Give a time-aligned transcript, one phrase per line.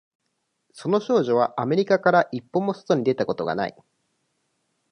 [0.73, 3.75] その少女はアメリカから一歩も外に出たことがない